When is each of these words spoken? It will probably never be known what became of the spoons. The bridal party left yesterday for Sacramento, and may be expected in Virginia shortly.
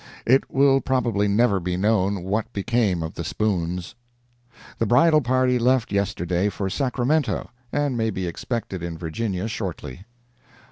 It 0.25 0.49
will 0.49 0.81
probably 0.81 1.27
never 1.27 1.59
be 1.59 1.77
known 1.77 2.23
what 2.23 2.51
became 2.53 3.03
of 3.03 3.13
the 3.13 3.23
spoons. 3.23 3.93
The 4.79 4.87
bridal 4.87 5.21
party 5.21 5.59
left 5.59 5.91
yesterday 5.91 6.49
for 6.49 6.71
Sacramento, 6.71 7.51
and 7.71 7.95
may 7.95 8.09
be 8.09 8.25
expected 8.25 8.81
in 8.81 8.97
Virginia 8.97 9.47
shortly. 9.47 10.05